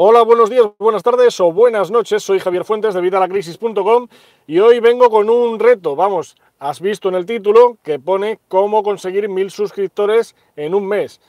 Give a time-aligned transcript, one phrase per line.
[0.00, 2.22] Hola, buenos días, buenas tardes o buenas noches.
[2.22, 4.06] Soy Javier Fuentes de Vitalacrisis.com
[4.46, 5.96] y hoy vengo con un reto.
[5.96, 11.20] Vamos, has visto en el título que pone cómo conseguir mil suscriptores en un mes.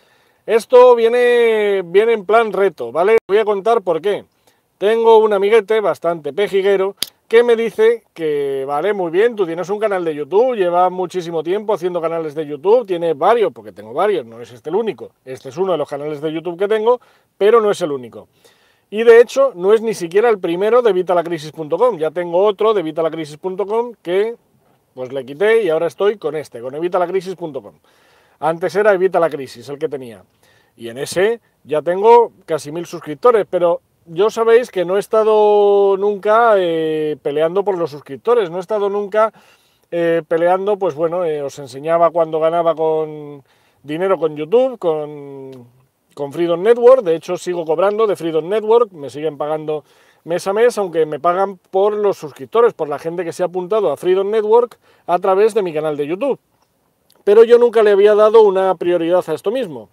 [0.45, 3.17] Esto viene, viene en plan reto, ¿vale?
[3.27, 4.25] Voy a contar por qué.
[4.77, 6.95] Tengo un amiguete bastante pejiguero
[7.27, 11.41] que me dice que, vale, muy bien, tú tienes un canal de YouTube, lleva muchísimo
[11.41, 15.09] tiempo haciendo canales de YouTube, tiene varios, porque tengo varios, no es este el único.
[15.25, 17.01] Este es uno de los canales de YouTube que tengo,
[17.35, 18.27] pero no es el único.
[18.89, 21.97] Y de hecho, no es ni siquiera el primero de Evitalacrisis.com.
[21.97, 24.35] Ya tengo otro de Evitalacrisis.com que
[24.93, 27.75] pues le quité y ahora estoy con este, con Evitalacrisis.com.
[28.39, 30.23] Antes era Evita la Crisis el que tenía.
[30.77, 35.97] Y en ese ya tengo casi mil suscriptores, pero yo sabéis que no he estado
[35.97, 39.33] nunca eh, peleando por los suscriptores, no he estado nunca
[39.91, 43.43] eh, peleando, pues bueno, eh, os enseñaba cuando ganaba con
[43.83, 45.67] dinero con YouTube, con
[46.19, 49.85] con Freedom Network, de hecho sigo cobrando de Freedom Network, me siguen pagando
[50.25, 53.45] mes a mes, aunque me pagan por los suscriptores, por la gente que se ha
[53.45, 56.37] apuntado a Freedom Network a través de mi canal de YouTube.
[57.23, 59.87] Pero yo nunca le había dado una prioridad a esto mismo.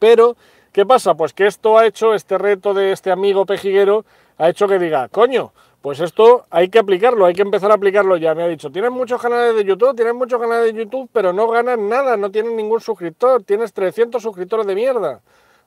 [0.00, 0.36] Pero,
[0.72, 1.14] ¿qué pasa?
[1.14, 4.04] Pues que esto ha hecho, este reto de este amigo pejiguero,
[4.38, 5.52] ha hecho que diga, coño,
[5.82, 8.34] pues esto hay que aplicarlo, hay que empezar a aplicarlo ya.
[8.34, 11.46] Me ha dicho, tienes muchos canales de YouTube, tienes muchos canales de YouTube, pero no
[11.46, 15.22] ganas nada, no tienes ningún suscriptor, tienes 300 suscriptores de mierda.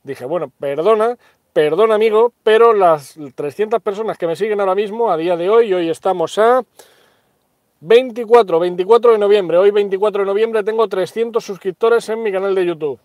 [0.07, 1.17] Dije, bueno, perdona,
[1.51, 5.73] perdona amigo, pero las 300 personas que me siguen ahora mismo, a día de hoy,
[5.73, 6.63] hoy estamos a
[7.81, 12.65] 24, 24 de noviembre, hoy 24 de noviembre tengo 300 suscriptores en mi canal de
[12.65, 13.01] YouTube.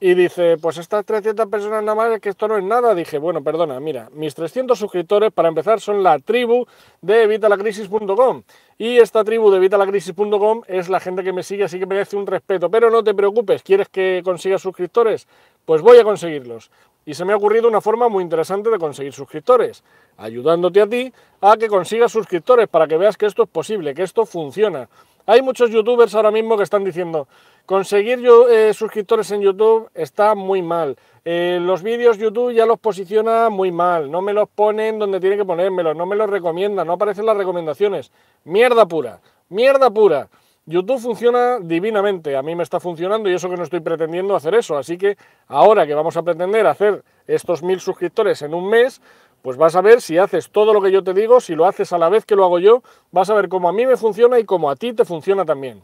[0.00, 2.94] Y dice, pues estas 300 personas nada más, que esto no es nada.
[2.94, 6.66] Dije, bueno, perdona, mira, mis 300 suscriptores, para empezar, son la tribu
[7.00, 8.42] de evitalacrisis.com.
[8.76, 12.26] Y esta tribu de evitalacrisis.com es la gente que me sigue, así que merece un
[12.26, 12.70] respeto.
[12.70, 15.26] Pero no te preocupes, ¿quieres que consiga suscriptores?
[15.64, 16.70] Pues voy a conseguirlos.
[17.06, 19.84] Y se me ha ocurrido una forma muy interesante de conseguir suscriptores,
[20.16, 24.02] ayudándote a ti a que consigas suscriptores para que veas que esto es posible, que
[24.02, 24.88] esto funciona.
[25.26, 27.28] Hay muchos youtubers ahora mismo que están diciendo,
[27.64, 30.96] conseguir eh, suscriptores en YouTube está muy mal.
[31.24, 35.38] Eh, los vídeos YouTube ya los posiciona muy mal, no me los ponen donde tiene
[35.38, 38.12] que ponérmelos, no me los recomienda, no aparecen las recomendaciones.
[38.44, 40.28] Mierda pura, mierda pura.
[40.66, 44.54] YouTube funciona divinamente, a mí me está funcionando y eso que no estoy pretendiendo hacer
[44.54, 49.02] eso, así que ahora que vamos a pretender hacer estos mil suscriptores en un mes,
[49.42, 51.92] pues vas a ver si haces todo lo que yo te digo, si lo haces
[51.92, 52.82] a la vez que lo hago yo,
[53.12, 55.82] vas a ver cómo a mí me funciona y cómo a ti te funciona también.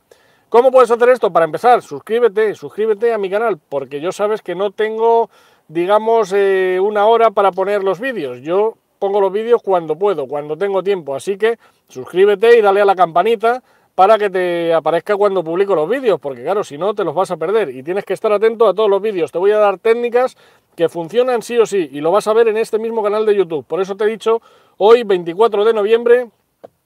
[0.49, 1.31] ¿Cómo puedes hacer esto?
[1.31, 5.29] Para empezar, suscríbete, suscríbete a mi canal, porque yo sabes que no tengo,
[5.69, 8.41] digamos, eh, una hora para poner los vídeos.
[8.41, 11.59] Yo pongo los vídeos cuando puedo, cuando tengo tiempo, así que
[11.89, 13.63] suscríbete y dale a la campanita
[14.01, 17.31] para que te aparezca cuando publico los vídeos, porque claro, si no te los vas
[17.33, 19.31] a perder y tienes que estar atento a todos los vídeos.
[19.31, 20.39] Te voy a dar técnicas
[20.75, 23.37] que funcionan sí o sí y lo vas a ver en este mismo canal de
[23.37, 23.67] YouTube.
[23.67, 24.41] Por eso te he dicho,
[24.79, 26.31] hoy 24 de noviembre,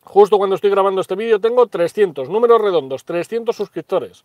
[0.03, 4.25] justo cuando estoy grabando este vídeo, tengo 300, números redondos, 300 suscriptores.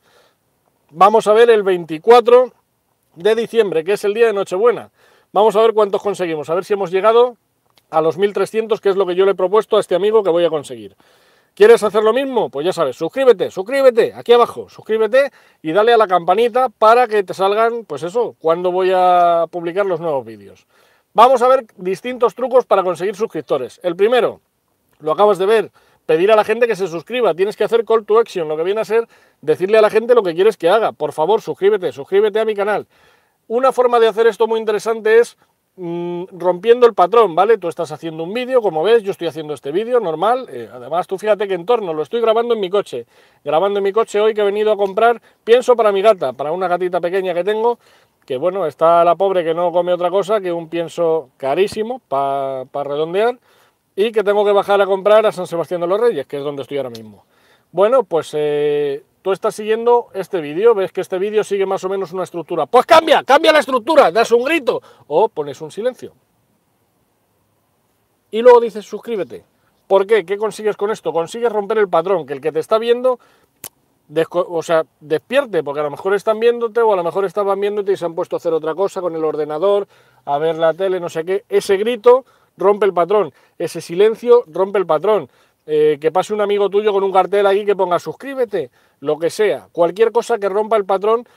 [0.90, 2.52] Vamos a ver el 24
[3.14, 4.90] de diciembre, que es el día de Nochebuena.
[5.32, 7.38] Vamos a ver cuántos conseguimos, a ver si hemos llegado
[7.92, 10.32] a los 1300, que es lo que yo le he propuesto a este amigo que
[10.32, 10.96] voy a conseguir.
[11.60, 12.50] ¿Quieres hacer lo mismo?
[12.50, 15.30] Pues ya sabes, suscríbete, suscríbete, aquí abajo, suscríbete
[15.62, 19.86] y dale a la campanita para que te salgan, pues eso, cuando voy a publicar
[19.86, 20.68] los nuevos vídeos.
[21.14, 23.82] Vamos a ver distintos trucos para conseguir suscriptores.
[23.84, 24.40] El primero,
[25.00, 25.72] lo acabas de ver,
[26.06, 27.34] pedir a la gente que se suscriba.
[27.34, 29.06] Tienes que hacer call to action, lo que viene a ser
[29.42, 30.94] decirle a la gente lo que quieres que haga.
[30.94, 32.88] Por favor, suscríbete, suscríbete a mi canal.
[33.50, 35.36] Una forma de hacer esto muy interesante es
[35.82, 37.58] Mm, rompiendo el patrón, ¿vale?
[37.58, 40.46] Tú estás haciendo un vídeo, como ves, yo estoy haciendo este vídeo normal.
[40.50, 43.06] Eh, además, tú fíjate que en torno, lo estoy grabando en mi coche.
[43.46, 46.52] Grabando en mi coche hoy que he venido a comprar pienso para mi gata, para
[46.52, 47.80] una gatita pequeña que tengo,
[48.26, 52.66] que bueno, está la pobre que no come otra cosa que un pienso carísimo para
[52.74, 53.40] redondear
[53.96, 56.44] y que tengo que bajar a comprar a San Sebastián de los Reyes, que es
[56.44, 57.24] donde estoy ahora mismo.
[57.72, 61.90] Bueno, pues eh, tú estás siguiendo este vídeo, ves que este vídeo sigue más o
[61.90, 62.66] menos una estructura.
[62.66, 66.14] Pues cambia, cambia la estructura, das un grito o pones un silencio.
[68.32, 69.44] Y luego dices suscríbete.
[69.88, 70.24] ¿Por qué?
[70.24, 71.12] ¿Qué consigues con esto?
[71.12, 73.20] Consigues romper el patrón, que el que te está viendo,
[74.32, 77.94] o sea, despierte, porque a lo mejor están viéndote o a lo mejor estaban viéndote
[77.94, 79.88] y se han puesto a hacer otra cosa con el ordenador,
[80.26, 81.44] a ver la tele, no sé qué.
[81.50, 82.24] Ese grito
[82.56, 85.28] rompe el patrón, ese silencio rompe el patrón.
[85.72, 88.72] Eh, que pase un amigo tuyo con un cartel ahí que ponga suscríbete,
[89.02, 91.28] lo que sea, cualquier cosa que rompa el patrón,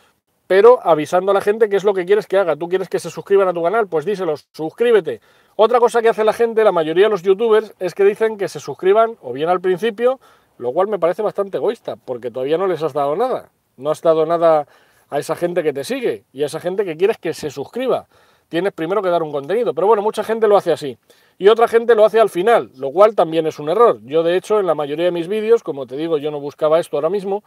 [0.46, 2.56] pero avisando a la gente qué es lo que quieres que haga.
[2.56, 5.20] Tú quieres que se suscriban a tu canal, pues díselos, suscríbete.
[5.54, 8.48] Otra cosa que hace la gente, la mayoría de los youtubers, es que dicen que
[8.48, 10.18] se suscriban o bien al principio,
[10.56, 13.50] lo cual me parece bastante egoísta, porque todavía no les has dado nada.
[13.76, 14.66] No has dado nada
[15.10, 18.06] a esa gente que te sigue y a esa gente que quieres que se suscriba.
[18.48, 19.74] tienes primero que dar un contenido.
[19.74, 20.96] Pero bueno, mucha gente lo hace así.
[21.38, 24.00] Y otra gente lo hace al final, lo cual también es un error.
[24.04, 26.78] Yo, de hecho, en la mayoría de mis vídeos, como te digo, yo no buscaba
[26.78, 27.42] esto ahora mismo,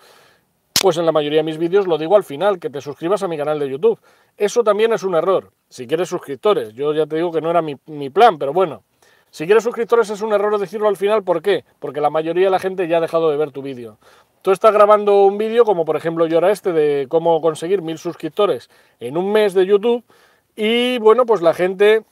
[0.82, 3.28] pues en la mayoría de mis vídeos lo digo al final, que te suscribas a
[3.28, 4.00] mi canal de YouTube.
[4.38, 6.74] Eso también es un error, si quieres suscriptores.
[6.74, 8.84] Yo ya te digo que no era mi, plan, pero bueno.
[9.32, 11.66] Si quieres suscriptores es un error decirlo al final, ¿por qué?
[11.80, 13.98] Porque la mayoría de la gente ya ha dejado de ver tu vídeo.
[14.42, 17.98] Tú estás grabando un vídeo, como por ejemplo yo era este, de cómo conseguir mil
[17.98, 20.04] suscriptores en un mes de YouTube,
[20.56, 22.04] y bueno, pues la gente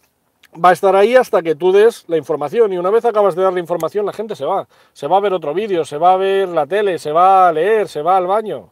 [0.63, 3.43] va a estar ahí hasta que tú des la información y una vez acabas de
[3.43, 6.13] dar la información la gente se va, se va a ver otro vídeo, se va
[6.13, 8.69] a ver la tele, se va a leer, se va al baño,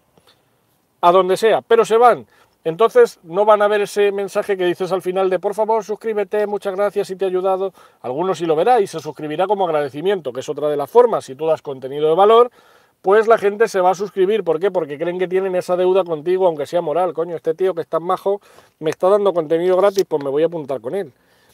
[1.01, 2.25] a donde sea, pero se van.
[2.63, 6.45] Entonces no van a ver ese mensaje que dices al final de por favor suscríbete,
[6.45, 7.73] muchas gracias si te ha ayudado.
[8.01, 11.25] Algunos sí lo verá y se suscribirá como agradecimiento, que es otra de las formas.
[11.25, 12.51] Si tú das contenido de valor,
[13.01, 14.43] pues la gente se va a suscribir.
[14.43, 14.69] ¿Por qué?
[14.69, 17.13] Porque creen que tienen esa deuda contigo, aunque sea moral.
[17.13, 18.41] Coño, este tío que es tan majo
[18.77, 21.11] me está dando contenido gratis, pues me voy a apuntar con él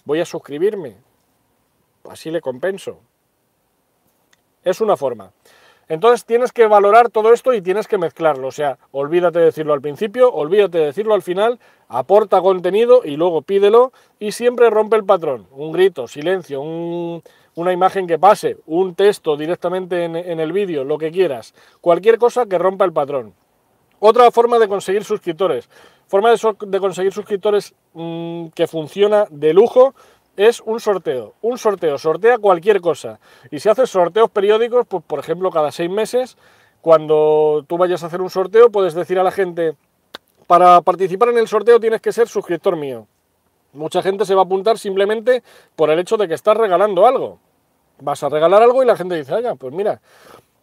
[0.07, 0.95] voy a suscribirme,
[2.09, 3.01] así le compenso.
[4.63, 5.33] Es una forma.
[5.89, 8.47] Entonces tienes que valorar todo esto y tienes que mezclarlo.
[8.47, 11.59] O sea, olvídate de decirlo al principio, olvídate de decirlo al final,
[11.89, 15.45] aporta contenido y luego pídelo y siempre rompe el patrón.
[15.51, 21.11] Un grito, silencio, una imagen que pase, un texto directamente en, el vídeo, lo que
[21.11, 21.53] quieras.
[21.81, 23.33] Cualquier cosa que rompa el patrón.
[23.99, 25.69] Otra forma de conseguir suscriptores.
[26.07, 29.93] Forma de, conseguir suscriptores mm, que funciona de lujo
[30.37, 31.33] es un sorteo.
[31.41, 33.19] Un sorteo, sortea cualquier cosa.
[33.51, 36.37] Y si haces sorteos periódicos, pues por ejemplo cada seis meses,
[36.81, 39.75] cuando tú vayas a hacer un sorteo, puedes decir a la gente,
[40.45, 43.07] para participar en el sorteo tienes que ser suscriptor mío.
[43.73, 45.43] Mucha gente se va a apuntar simplemente
[45.75, 47.39] por el hecho de que estás regalando algo.
[47.99, 49.99] Vas a regalar algo y la gente dice, oiga, pues mira,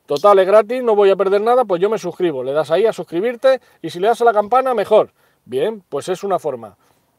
[0.07, 2.43] total es gratis, no voy a perder nada, pues yo me suscribo.
[2.43, 5.11] Le das ahí a suscribirte y si le das a la campana, mejor.
[5.45, 6.77] Bien, pues es una forma.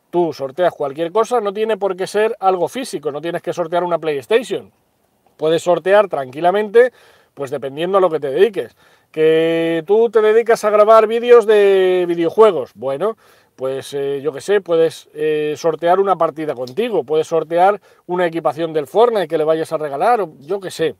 [0.09, 3.83] Tú sorteas cualquier cosa, no tiene por qué ser algo físico, no tienes que sortear
[3.83, 4.71] una PlayStation.
[5.37, 6.91] Puedes sortear tranquilamente,
[7.33, 8.75] pues dependiendo a lo que te dediques.
[9.11, 13.17] Que tú te dedicas a grabar vídeos de videojuegos, bueno,
[13.55, 18.73] pues eh, yo qué sé, puedes eh, sortear una partida contigo, puedes sortear una equipación
[18.73, 20.95] del Fortnite que le vayas a regalar, yo qué sé,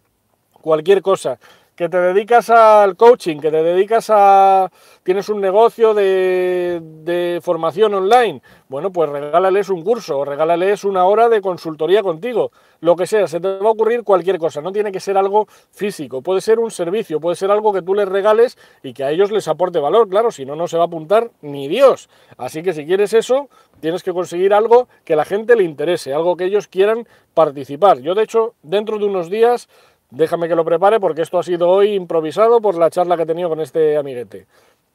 [0.61, 1.39] cualquier cosa
[1.75, 4.71] que te dedicas al coaching, que te dedicas a...
[5.03, 11.41] tienes un negocio de, formación online, bueno, pues regálales un curso, regálales una hora de
[11.41, 14.99] consultoría contigo, lo que sea, se te va a ocurrir cualquier cosa, no tiene que
[14.99, 18.93] ser algo físico, puede ser un servicio, puede ser algo que tú les regales y
[18.93, 21.67] que a ellos les aporte valor, claro, si no, no se va a apuntar ni
[21.67, 22.09] Dios.
[22.37, 23.49] Así que si quieres eso,
[23.81, 27.99] tienes que conseguir algo que a la gente le interese, algo que ellos quieran participar.
[27.99, 29.67] Yo, de hecho, dentro de unos días
[30.11, 33.25] Déjame que lo prepare porque esto ha sido hoy improvisado por la charla que he
[33.25, 34.47] tenido con este amiguete.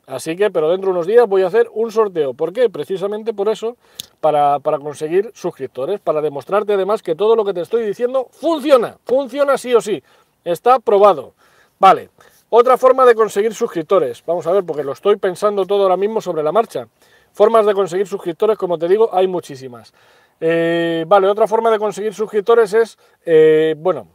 [0.07, 2.35] Así que, pero dentro de unos días voy a hacer un sorteo.
[2.35, 2.69] ¿Por qué?
[2.69, 3.77] Precisamente por eso,
[4.21, 9.57] para, conseguir suscriptores, para demostrarte además que todo lo que te estoy diciendo funciona, funciona
[9.57, 10.03] sí o sí,
[10.45, 11.35] está probado.
[11.79, 12.11] Vale,
[12.49, 16.21] otra forma de conseguir suscriptores, vamos a ver, porque lo estoy pensando todo ahora mismo
[16.21, 16.89] sobre la marcha.
[17.33, 19.95] Formas de conseguir suscriptores, como te digo, hay muchísimas.
[20.41, 24.09] Eh, vale, otra forma de conseguir suscriptores es, eh, bueno,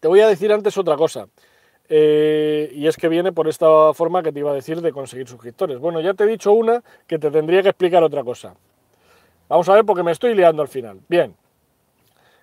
[0.00, 1.28] te voy a decir antes otra cosa.
[1.88, 5.28] Eh, y es que viene por esta forma que te iba a decir de conseguir
[5.28, 5.78] suscriptores.
[5.78, 8.54] Bueno, ya te he dicho una que te tendría que explicar otra cosa.
[9.48, 11.00] Vamos a ver porque me estoy liando al final.
[11.08, 11.34] Bien.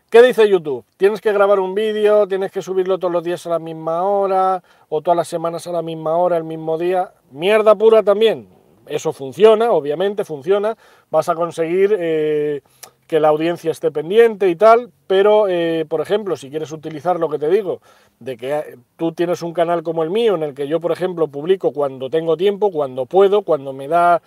[0.10, 0.86] ¿Qué dice YouTube?
[0.96, 4.64] Tienes que grabar un vídeo, tienes que subirlo todos los días a la misma hora
[4.88, 7.12] o todas las semanas a la misma hora, el mismo día.
[7.32, 8.48] Mierda pura también.
[8.86, 10.78] Eso funciona, obviamente funciona.
[11.10, 11.96] Vas a conseguir...
[12.00, 12.62] Eh,
[13.08, 17.30] que la audiencia esté pendiente y tal, pero, eh, por ejemplo, si quieres utilizar lo
[17.30, 17.82] que te digo,
[18.20, 20.92] de que eh, tú tienes un canal como el mío, en el que yo, por
[20.92, 24.22] ejemplo, publico cuando tengo tiempo, cuando puedo, cuando me da,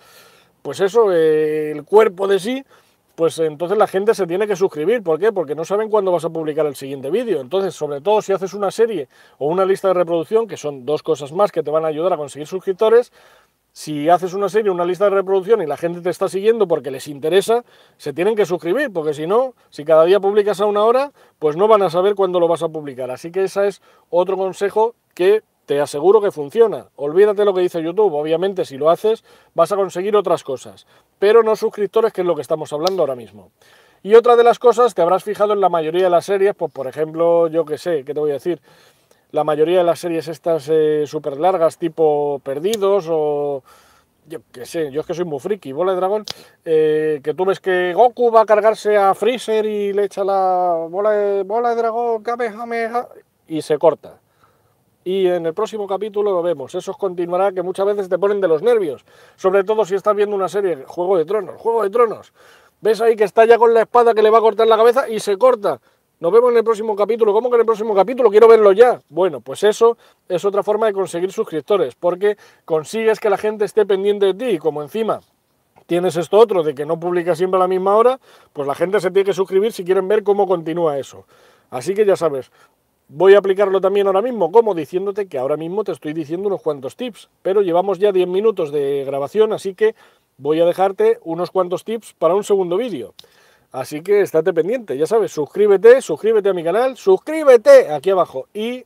[0.61, 2.63] pues eso, eh, el cuerpo de sí,
[3.17, 5.01] pues entonces la gente se tiene que suscribir.
[5.01, 5.31] ¿Por qué?
[5.31, 7.41] Porque no saben cuándo vas a publicar el siguiente vídeo.
[7.41, 9.07] Entonces, sobre todo si haces una serie
[9.39, 12.13] o una lista de reproducción, que son dos cosas más que te van a ayudar
[12.13, 13.11] a conseguir suscriptores,
[13.77, 16.89] si haces una serie, una lista de reproducción y la gente te está siguiendo porque
[16.89, 17.63] les interesa,
[17.97, 21.55] se tienen que suscribir, porque si no, si cada día publicas a una hora, pues
[21.55, 23.11] no van a saber cuándo lo vas a publicar.
[23.11, 26.87] Así que ese es otro consejo que te aseguro que funciona.
[26.95, 28.15] Olvídate lo que dice YouTube.
[28.15, 30.87] Obviamente, si lo haces, vas a conseguir otras cosas,
[31.19, 33.51] pero no suscriptores, que es lo que estamos hablando ahora mismo.
[34.01, 36.71] Y otra de las cosas, te habrás fijado en la mayoría de las series, pues
[36.71, 38.59] por ejemplo, yo que sé, ¿qué te voy a decir?
[39.31, 43.63] La mayoría de las series estas eh, súper largas, tipo Perdidos o...
[44.29, 46.25] Yo qué sé, yo es que soy muy friki, bola de dragón,
[46.65, 50.85] eh, que tú ves que Goku va a cargarse a Freezer y le echa la
[50.89, 53.07] bola de, bola de dragón, Kamehameha,
[53.47, 54.19] y se corta.
[55.05, 56.75] Y en el próximo capítulo lo vemos.
[56.75, 59.05] Eso continuará que muchas veces te ponen de los nervios.
[59.37, 62.33] Sobre todo si estás viendo una serie, Juego de Tronos, Juego de Tronos.
[62.81, 65.07] ves ahí que está ya con la espada que le va a cortar la cabeza
[65.07, 65.79] y se corta.
[66.19, 67.31] Nos vemos en el próximo capítulo.
[67.31, 68.31] ¿Cómo que en el próximo capítulo?
[68.31, 68.99] Quiero verlo ya.
[69.07, 73.85] Bueno, pues eso es otra forma de conseguir suscriptores, porque consigues que la gente esté
[73.85, 75.19] pendiente de ti y como encima
[75.85, 78.19] tienes esto otro de que no publicas siempre a la misma hora,
[78.51, 81.25] pues la gente se tiene que suscribir si quieren ver cómo continúa eso.
[81.69, 82.51] Así que ya sabes,
[83.09, 86.63] voy a aplicarlo también ahora mismo, como diciéndote que ahora mismo te estoy diciendo unos
[86.63, 89.93] cuantos tips, pero llevamos ya 10 minutos de grabación, así que
[90.37, 93.13] voy a dejarte unos cuantos tips para un segundo vídeo.
[93.71, 98.85] Así que estate pendiente, ya sabes, suscríbete, suscríbete a mi canal, suscríbete aquí abajo y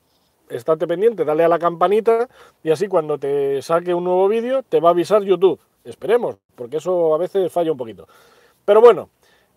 [0.49, 2.27] estate pendiente, dale a la campanita
[2.63, 5.59] y así cuando te saque un nuevo vídeo te va a avisar YouTube.
[5.83, 8.07] Esperemos, porque eso a veces falla un poquito.
[8.65, 9.09] Pero bueno,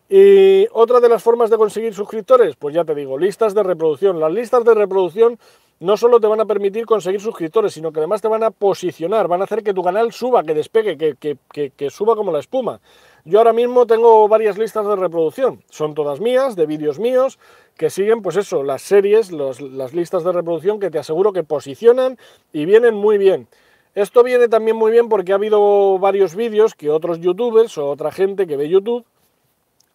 [0.08, 4.20] y otra de las formas de conseguir suscriptores, pues ya te digo, listas de reproducción.
[4.20, 5.38] Las listas de reproducción
[5.80, 9.28] no solo te van a permitir conseguir suscriptores, sino que además te van a posicionar,
[9.28, 12.80] van a hacer que tu canal suba, que despegue, que, suba como la espuma.
[13.24, 17.38] Yo ahora mismo tengo varias listas de reproducción, son todas mías, de vídeos míos,
[17.76, 22.18] que siguen, pues eso, las series, las listas de reproducción que te aseguro que posicionan
[22.52, 23.48] y vienen muy bien.
[23.94, 28.10] Esto viene también muy bien porque ha habido varios vídeos que otros youtubers o otra
[28.10, 29.04] gente que ve YouTube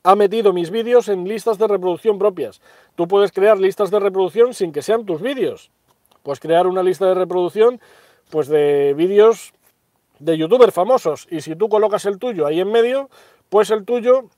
[0.03, 2.61] ha metido mis vídeos en listas de reproducción propias.
[2.95, 5.71] Tú puedes crear listas de reproducción sin que sean tus vídeos.
[6.23, 7.79] Puedes crear una lista de reproducción
[8.29, 9.53] pues de vídeos
[10.19, 13.09] de youtubers famosos y si tú colocas el tuyo ahí en medio,
[13.49, 14.29] pues el tuyo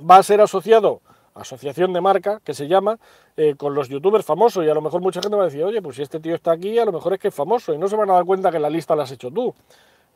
[0.00, 1.00] va a ser asociado,
[1.34, 2.98] asociación de marca que se llama,
[3.36, 5.80] eh, con los youtubers famosos y a lo mejor mucha gente va a decir, oye,
[5.80, 7.88] pues si este tío está aquí, a lo mejor es que es famoso y no
[7.88, 9.54] se van a dar cuenta que la lista la has hecho tú.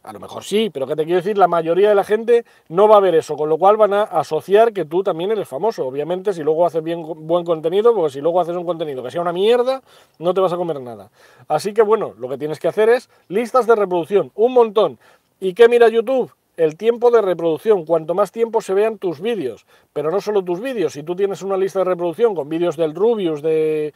[0.04, 2.86] A lo mejor sí, pero que te quiero decir, la mayoría de la gente no
[2.86, 5.86] va a ver eso, con lo cual van a asociar que tú también eres famoso.
[5.86, 9.22] Obviamente, si luego haces bien, buen contenido, porque si luego haces un contenido que sea
[9.22, 9.82] una mierda,
[10.18, 11.10] no te vas a comer nada.
[11.48, 14.98] Así que bueno, lo que tienes que hacer es listas de reproducción, un montón.
[15.40, 16.30] ¿Y qué mira YouTube?
[16.58, 20.60] El tiempo de reproducción, cuanto más tiempo se vean tus vídeos, pero no solo tus
[20.60, 23.94] vídeos, si tú tienes una lista de reproducción con vídeos del Rubius, de,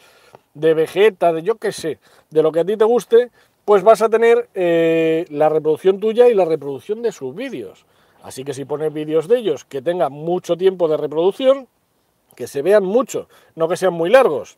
[0.54, 1.98] de Vegeta, de yo qué sé,
[2.30, 3.30] de lo que a ti te guste,
[3.68, 7.84] pues vas a tener eh, la reproducción tuya y la reproducción de sus vídeos.
[8.22, 11.68] Así que si pones vídeos de ellos que tengan mucho tiempo de reproducción,
[12.34, 14.56] que se vean mucho, no que sean muy largos.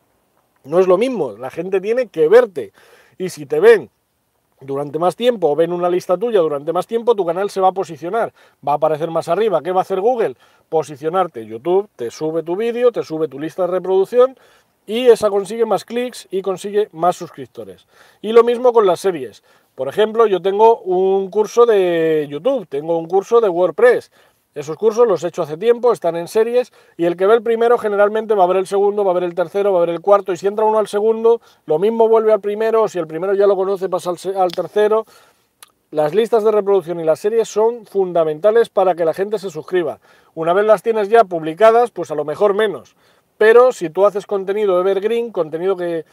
[0.63, 2.71] No es lo mismo, la gente tiene que verte.
[3.17, 3.89] Y si te ven
[4.61, 7.67] durante más tiempo o ven una lista tuya durante más tiempo, tu canal se va
[7.67, 8.31] a posicionar,
[8.65, 9.61] va a aparecer más arriba.
[9.61, 10.37] ¿Qué va a hacer Google?
[10.69, 11.45] Posicionarte.
[11.45, 14.37] YouTube te sube tu vídeo, te sube tu lista de reproducción
[14.85, 17.87] y esa consigue más clics y consigue más suscriptores.
[18.21, 19.43] Y lo mismo con las series.
[19.75, 24.11] Por ejemplo, yo tengo un curso de YouTube, tengo un curso de WordPress.
[24.53, 27.41] Esos cursos los he hecho hace tiempo, están en series y el que ve el
[27.41, 29.95] primero generalmente va a ver el segundo, va a ver el tercero, va a ver
[29.95, 33.07] el cuarto y si entra uno al segundo, lo mismo vuelve al primero, si el
[33.07, 35.05] primero ya lo conoce pasa al, al tercero.
[35.89, 39.99] Las listas de reproducción y las series son fundamentales para que la gente se suscriba.
[40.35, 42.95] Una vez las tienes ya publicadas, pues a lo mejor menos.
[43.37, 46.05] Pero si tú haces contenido evergreen, contenido que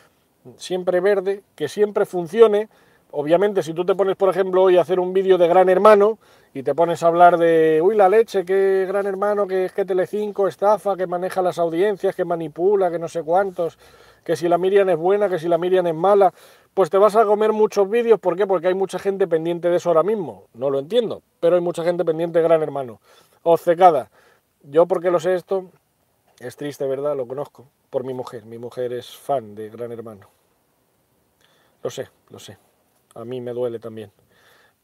[0.57, 2.69] siempre verde, que siempre funcione,
[3.11, 6.19] obviamente si tú te pones, por ejemplo, hoy a hacer un vídeo de Gran Hermano
[6.55, 9.85] y te pones a hablar de, uy, la leche, que Gran Hermano, que es que
[9.85, 13.79] Telecinco estafa, que maneja las audiencias, que manipula, que no sé cuántos,
[14.25, 16.33] que si la Miriam es buena, que si la Miriam es mala,
[16.75, 18.21] pues te vas a comer muchos vídeos.
[18.21, 18.47] ¿Por qué?
[18.47, 20.45] Porque hay mucha gente pendiente de eso ahora mismo.
[20.55, 23.01] No lo entiendo, pero hay mucha gente pendiente de Gran Hermano.
[23.43, 24.11] Obcecada.
[24.63, 25.71] ¿Yo por qué lo sé esto?
[26.41, 27.17] Es triste, ¿verdad?
[27.17, 28.45] Lo conozco por mi mujer.
[28.45, 30.29] Mi mujer es fan de Gran Hermano.
[31.83, 32.59] Lo sé, lo sé.
[33.15, 34.13] A mí me duele también.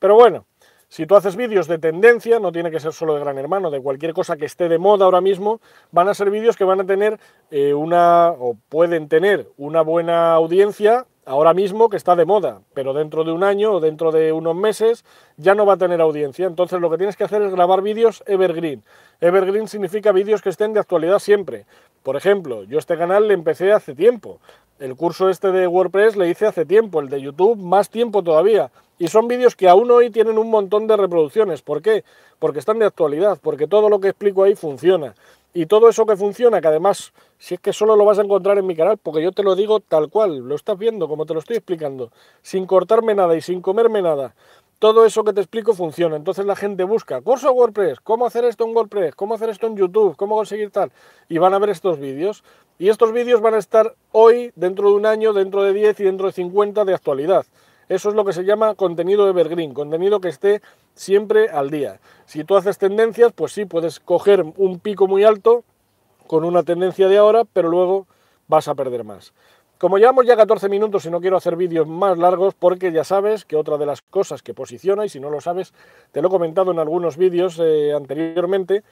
[0.00, 0.46] Pero bueno,
[0.88, 3.80] si tú haces vídeos de tendencia, no tiene que ser solo de Gran Hermano, de
[3.80, 5.60] cualquier cosa que esté de moda ahora mismo,
[5.92, 7.20] van a ser vídeos que van a tener
[7.50, 12.92] eh, una, o pueden tener una buena audiencia ahora mismo que está de moda, pero
[12.92, 15.04] dentro de un año o dentro de unos meses
[15.36, 16.46] ya no va a tener audiencia.
[16.46, 18.82] Entonces lo que tienes que hacer es grabar vídeos evergreen.
[19.20, 21.66] Evergreen significa vídeos que estén de actualidad siempre.
[22.02, 24.40] Por ejemplo, yo este canal le empecé hace tiempo.
[24.78, 28.70] El curso este de WordPress le hice hace tiempo, el de YouTube más tiempo todavía.
[28.98, 31.62] Y son vídeos que aún hoy tienen un montón de reproducciones.
[31.62, 32.04] ¿Por qué?
[32.38, 35.14] Porque están de actualidad, porque todo lo que explico ahí funciona.
[35.56, 38.58] Y todo eso que funciona, que además, si es que solo lo vas a encontrar
[38.58, 41.32] en mi canal, porque yo te lo digo tal cual, lo estás viendo, como te
[41.32, 42.10] lo estoy explicando,
[42.42, 44.34] sin cortarme nada y sin comerme nada.
[44.80, 46.16] Todo eso que te explico funciona.
[46.16, 49.76] Entonces la gente busca curso WordPress, cómo hacer esto en WordPress, cómo hacer esto en
[49.76, 50.90] YouTube, cómo conseguir tal.
[51.28, 52.42] Y van a ver estos vídeos.
[52.76, 56.04] Y estos vídeos van a estar hoy, dentro de un año, dentro de 10 y
[56.04, 57.46] dentro de 50 de actualidad.
[57.88, 60.62] Eso es lo que se llama contenido evergreen, contenido que esté
[60.94, 62.00] siempre al día.
[62.26, 65.64] Si tú haces tendencias, pues sí, puedes coger un pico muy alto
[66.26, 68.06] con una tendencia de ahora, pero luego
[68.48, 69.32] vas a perder más.
[69.78, 73.44] Como llevamos ya 14 minutos y no quiero hacer vídeos más largos porque ya sabes
[73.44, 75.74] que otra de las cosas que posiciona, y si no lo sabes,
[76.12, 78.82] te lo he comentado en algunos vídeos eh, anteriormente,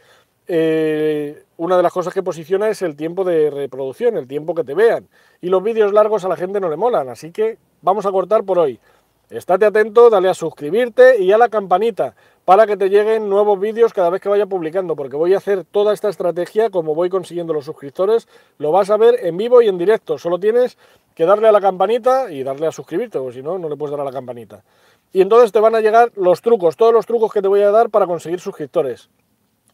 [0.48, 4.64] eh, una de las cosas que posiciona es el tiempo de reproducción, el tiempo que
[4.64, 5.08] te vean.
[5.40, 8.44] Y los vídeos largos a la gente no le molan, así que vamos a cortar
[8.44, 8.80] por hoy.
[9.28, 13.92] Estate atento, dale a suscribirte y a la campanita para que te lleguen nuevos vídeos
[13.92, 17.52] cada vez que vaya publicando, porque voy a hacer toda esta estrategia como voy consiguiendo
[17.52, 18.26] los suscriptores,
[18.58, 20.76] lo vas a ver en vivo y en directo, solo tienes
[21.14, 23.92] que darle a la campanita y darle a suscribirte, porque si no, no le puedes
[23.92, 24.64] dar a la campanita.
[25.12, 27.70] Y entonces te van a llegar los trucos, todos los trucos que te voy a
[27.70, 29.08] dar para conseguir suscriptores.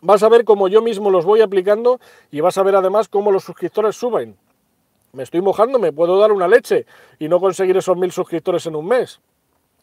[0.01, 2.01] Vas a ver cómo yo mismo los voy aplicando
[2.31, 4.37] y vas a ver además cómo los suscriptores suben.
[5.13, 6.87] Me estoy mojando, me puedo dar una leche
[7.19, 9.21] y no conseguir esos mil suscriptores en un mes.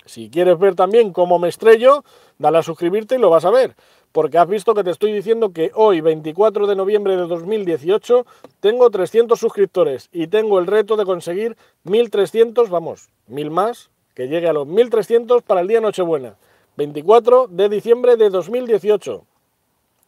[0.05, 2.03] Si quieres ver también cómo me estrello,
[2.37, 3.75] dale a suscribirte y lo vas a ver.
[4.11, 8.25] Porque has visto que te estoy diciendo que hoy, 24 de noviembre de 2018,
[8.59, 14.47] tengo 300 suscriptores y tengo el reto de conseguir 1300, vamos, mil más, que llegue
[14.47, 16.37] a los 1300 para el día Nochebuena.
[16.77, 19.25] 24 de diciembre de 2018.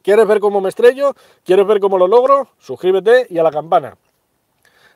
[0.03, 1.15] ¿Quieres ver cómo me estrello?
[1.43, 2.49] ¿Quieres ver cómo lo logro?
[2.59, 3.97] Suscríbete y a la campana.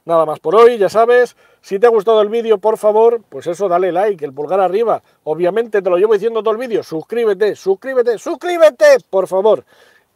[0.03, 3.45] Nada más por hoy, ya sabes, si te ha gustado el vídeo, por favor, pues
[3.45, 5.03] eso, dale like, el pulgar arriba.
[5.23, 9.63] Obviamente te lo llevo diciendo todo el vídeo, suscríbete, suscríbete, suscríbete, por favor.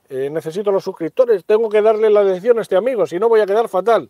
[0.10, 3.42] Eh, necesito los suscriptores, tengo que darle la lección a este amigo, si no voy
[3.42, 4.10] a quedar fatal.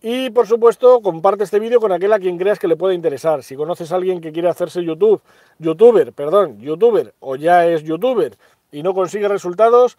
[0.00, 3.42] Y por supuesto, comparte este vídeo con aquel a quien creas que le pueda interesar.
[3.42, 5.22] Si conoces a alguien que quiere hacerse YouTube,
[5.58, 8.36] youtuber, perdón, youtuber, o ya es youtuber
[8.70, 9.96] y no consigue resultados,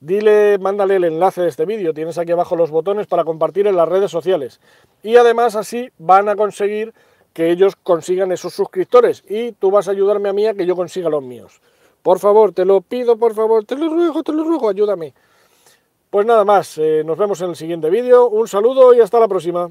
[0.00, 3.74] Dile, mándale el enlace de este vídeo, tienes aquí abajo los botones para compartir en
[3.74, 4.60] las redes sociales.
[5.02, 6.94] Y además así van a conseguir
[7.32, 10.76] que ellos consigan esos suscriptores y tú vas a ayudarme a mí a que yo
[10.76, 11.60] consiga los míos.
[12.02, 15.14] Por favor, te lo pido, por favor, te lo ruego, te lo ruego, ayúdame.
[16.10, 19.26] Pues nada más, eh, nos vemos en el siguiente vídeo, un saludo y hasta la
[19.26, 19.68] próxima.